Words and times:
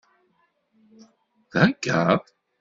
Theggaḍ? 1.51 2.21